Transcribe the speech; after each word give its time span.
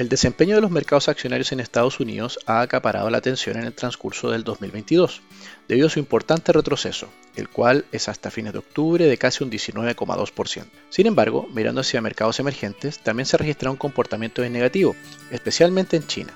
El 0.00 0.08
desempeño 0.08 0.54
de 0.54 0.62
los 0.62 0.70
mercados 0.70 1.10
accionarios 1.10 1.52
en 1.52 1.60
Estados 1.60 2.00
Unidos 2.00 2.38
ha 2.46 2.62
acaparado 2.62 3.10
la 3.10 3.18
atención 3.18 3.58
en 3.58 3.64
el 3.64 3.74
transcurso 3.74 4.30
del 4.30 4.44
2022, 4.44 5.20
debido 5.68 5.88
a 5.88 5.90
su 5.90 5.98
importante 5.98 6.54
retroceso, 6.54 7.10
el 7.36 7.50
cual 7.50 7.84
es 7.92 8.08
hasta 8.08 8.30
fines 8.30 8.54
de 8.54 8.60
octubre 8.60 9.04
de 9.04 9.18
casi 9.18 9.44
un 9.44 9.50
19,2%. 9.50 10.64
Sin 10.88 11.06
embargo, 11.06 11.46
mirando 11.52 11.82
hacia 11.82 12.00
mercados 12.00 12.40
emergentes, 12.40 12.98
también 13.00 13.26
se 13.26 13.36
registra 13.36 13.70
un 13.70 13.76
comportamiento 13.76 14.40
negativo, 14.48 14.96
especialmente 15.30 15.98
en 15.98 16.06
China. 16.06 16.32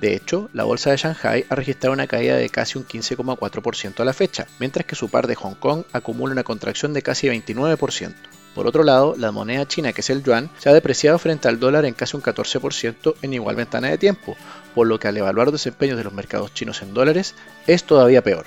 De 0.00 0.16
hecho, 0.16 0.50
la 0.52 0.64
bolsa 0.64 0.90
de 0.90 0.96
Shanghai 0.96 1.44
ha 1.48 1.54
registrado 1.54 1.92
una 1.92 2.08
caída 2.08 2.34
de 2.34 2.48
casi 2.48 2.76
un 2.76 2.84
15,4% 2.84 4.00
a 4.00 4.04
la 4.04 4.12
fecha, 4.12 4.48
mientras 4.58 4.84
que 4.84 4.96
su 4.96 5.08
par 5.08 5.28
de 5.28 5.36
Hong 5.36 5.54
Kong 5.54 5.84
acumula 5.92 6.32
una 6.32 6.42
contracción 6.42 6.92
de 6.92 7.02
casi 7.02 7.28
29%. 7.28 8.16
Por 8.54 8.66
otro 8.66 8.82
lado, 8.82 9.14
la 9.16 9.30
moneda 9.30 9.68
china, 9.68 9.92
que 9.92 10.00
es 10.00 10.10
el 10.10 10.22
yuan, 10.22 10.50
se 10.58 10.68
ha 10.68 10.72
depreciado 10.72 11.18
frente 11.18 11.48
al 11.48 11.60
dólar 11.60 11.84
en 11.84 11.94
casi 11.94 12.16
un 12.16 12.22
14% 12.22 13.14
en 13.22 13.32
igual 13.34 13.56
ventana 13.56 13.88
de 13.88 13.98
tiempo, 13.98 14.36
por 14.74 14.86
lo 14.86 14.98
que 14.98 15.08
al 15.08 15.16
evaluar 15.16 15.46
los 15.46 15.54
desempeños 15.54 15.96
de 15.96 16.04
los 16.04 16.12
mercados 16.12 16.54
chinos 16.54 16.82
en 16.82 16.94
dólares 16.94 17.34
es 17.66 17.84
todavía 17.84 18.22
peor. 18.22 18.46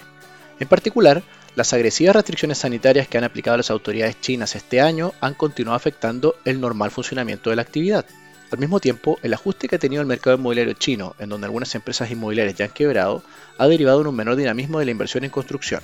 En 0.60 0.68
particular, 0.68 1.24
las 1.56 1.74
agresivas 1.74 2.16
restricciones 2.16 2.60
sanitarias 2.60 3.08
que 3.08 3.18
han 3.18 3.24
aplicado 3.26 3.58
las 3.58 3.72
autoridades 3.72 4.20
chinas 4.22 4.56
este 4.56 4.80
año 4.80 5.14
han 5.20 5.34
continuado 5.34 5.76
afectando 5.76 6.36
el 6.46 6.62
normal 6.62 6.92
funcionamiento 6.92 7.50
de 7.50 7.58
la 7.58 7.62
actividad. 7.62 8.06
Al 8.52 8.60
mismo 8.60 8.80
tiempo, 8.80 9.18
el 9.24 9.34
ajuste 9.34 9.68
que 9.68 9.78
ha 9.78 9.80
tenido 9.80 10.02
el 10.02 10.08
mercado 10.08 10.36
inmobiliario 10.36 10.74
chino, 10.74 11.16
en 11.20 11.30
donde 11.30 11.46
algunas 11.46 11.74
empresas 11.76 12.12
inmobiliarias 12.12 12.58
ya 12.58 12.66
han 12.66 12.72
quebrado, 12.72 13.24
ha 13.58 13.68
derivado 13.68 14.02
en 14.02 14.08
un 14.08 14.16
menor 14.16 14.36
dinamismo 14.36 14.80
de 14.80 14.86
la 14.86 14.92
inversión 14.92 15.24
en 15.24 15.30
construcción. 15.30 15.82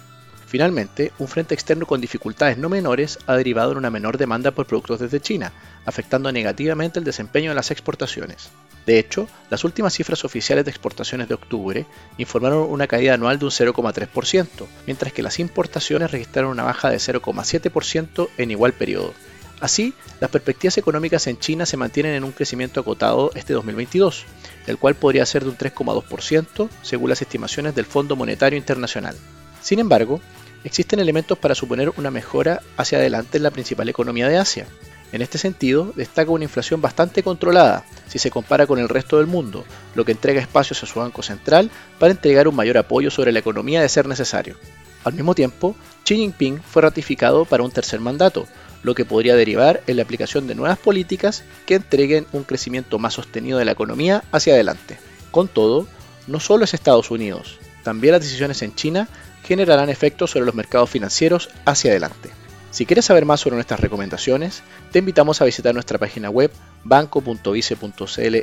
Finalmente, 0.48 1.12
un 1.20 1.28
frente 1.28 1.54
externo 1.54 1.86
con 1.86 2.00
dificultades 2.00 2.58
no 2.58 2.70
menores 2.70 3.20
ha 3.28 3.36
derivado 3.36 3.74
en 3.74 3.80
una 3.80 3.90
menor 3.90 4.18
demanda 4.18 4.52
por 4.52 4.66
productos 4.66 5.02
desde 5.02 5.20
China, 5.20 5.52
afectando 5.86 6.32
negativamente 6.32 7.00
el 7.00 7.06
desempeño 7.06 7.52
de 7.52 7.56
las 7.56 7.70
exportaciones. 7.70 8.50
De 8.86 8.98
hecho, 8.98 9.28
las 9.50 9.66
últimas 9.66 9.94
cifras 9.94 10.24
oficiales 10.24 10.64
de 10.64 10.72
exportaciones 10.72 11.28
de 11.28 11.34
octubre 11.34 11.86
informaron 12.18 12.70
una 12.70 12.88
caída 12.88 13.16
anual 13.16 13.40
de 13.40 13.44
un 13.44 13.52
0,3%, 13.52 14.48
mientras 14.86 15.12
que 15.12 15.22
las 15.22 15.40
importaciones 15.40 16.12
registraron 16.12 16.52
una 16.52 16.64
baja 16.64 16.90
de 16.90 16.96
0,7% 16.96 18.30
en 18.38 18.52
igual 18.52 18.72
periodo. 18.72 19.14
Así, 19.60 19.94
las 20.22 20.30
perspectivas 20.30 20.78
económicas 20.78 21.28
en 21.28 21.40
China 21.40 21.66
se 21.66 21.76
mantienen 21.76 22.14
en 22.14 22.24
un 22.24 22.32
crecimiento 22.32 22.80
acotado 22.80 23.32
este 23.36 23.52
2022, 23.52 24.24
el 24.68 24.78
cual 24.78 24.96
podría 24.96 25.26
ser 25.26 25.44
de 25.44 25.50
un 25.50 25.58
3,2% 25.58 26.70
según 26.82 27.10
las 27.10 27.22
estimaciones 27.22 27.76
del 27.76 27.86
Fondo 27.86 28.16
Monetario 28.16 28.58
Internacional. 28.58 29.18
Sin 29.62 29.80
embargo, 29.80 30.22
existen 30.68 31.00
elementos 31.00 31.38
para 31.38 31.56
suponer 31.56 31.92
una 31.98 32.12
mejora 32.12 32.62
hacia 32.78 32.98
adelante 32.98 33.38
en 33.38 33.44
la 33.44 33.52
principal 33.52 33.90
economía 33.90 34.28
de 34.28 34.38
Asia. 34.38 34.68
En 35.12 35.22
este 35.22 35.38
sentido, 35.38 35.94
destaca 35.96 36.32
una 36.32 36.44
inflación 36.44 36.82
bastante 36.82 37.24
controlada 37.24 37.86
si 38.08 38.20
se 38.20 38.30
compara 38.30 38.68
con 38.68 38.78
el 38.78 38.90
resto 38.90 39.18
del 39.18 39.28
mundo, 39.28 39.64
lo 39.96 40.04
que 40.04 40.12
entrega 40.12 40.42
espacios 40.42 40.84
a 40.84 40.86
su 40.86 41.00
Banco 41.00 41.24
Central 41.24 41.72
para 41.98 42.12
entregar 42.12 42.48
un 42.48 42.56
mayor 42.56 42.78
apoyo 42.78 43.10
sobre 43.10 43.32
la 43.32 43.40
economía 43.40 43.82
de 43.82 43.90
ser 43.90 44.08
necesario. 44.08 44.58
Al 45.06 45.14
mismo 45.14 45.34
tiempo, 45.34 45.76
Xi 46.04 46.18
Jinping 46.18 46.62
fue 46.62 46.82
ratificado 46.82 47.46
para 47.46 47.64
un 47.64 47.72
tercer 47.72 48.02
mandato, 48.02 48.46
lo 48.84 48.94
que 48.94 49.06
podría 49.06 49.36
derivar 49.36 49.82
en 49.88 49.96
la 49.96 50.04
aplicación 50.04 50.48
de 50.48 50.56
nuevas 50.56 50.78
políticas 50.78 51.44
que 51.66 51.76
entreguen 51.76 52.28
un 52.34 52.44
crecimiento 52.44 53.00
más 53.00 53.14
sostenido 53.14 53.58
de 53.58 53.66
la 53.66 53.72
economía 53.72 54.24
hacia 54.34 54.54
adelante. 54.54 55.00
Con 55.32 55.48
todo, 55.48 55.88
no 56.28 56.42
solo 56.42 56.66
es 56.66 56.74
Estados 56.74 57.10
Unidos, 57.10 57.60
también 57.84 58.12
las 58.12 58.22
decisiones 58.22 58.62
en 58.64 58.76
China 58.76 59.08
generarán 59.48 59.90
efectos 59.90 60.32
sobre 60.32 60.46
los 60.46 60.56
mercados 60.56 60.90
financieros 60.90 61.50
hacia 61.66 61.92
adelante. 61.92 62.30
Si 62.70 62.86
quieres 62.86 63.06
saber 63.06 63.26
más 63.26 63.40
sobre 63.40 63.56
nuestras 63.56 63.80
recomendaciones, 63.80 64.62
te 64.92 65.00
invitamos 65.00 65.42
a 65.42 65.46
visitar 65.46 65.74
nuestra 65.74 65.98
página 65.98 66.30
web 66.30 66.52
banco.vice.cl 66.84 68.36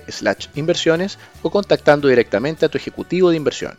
inversiones 0.54 1.18
o 1.42 1.50
contactando 1.50 2.08
directamente 2.08 2.64
a 2.64 2.68
tu 2.70 2.78
ejecutivo 2.78 3.30
de 3.30 3.36
inversión. 3.36 3.76